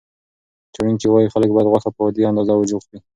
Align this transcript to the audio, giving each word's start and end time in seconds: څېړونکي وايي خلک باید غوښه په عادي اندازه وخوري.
څېړونکي 0.73 1.07
وايي 1.09 1.31
خلک 1.33 1.49
باید 1.53 1.71
غوښه 1.71 1.89
په 1.95 2.01
عادي 2.05 2.21
اندازه 2.29 2.53
وخوري. 2.55 2.97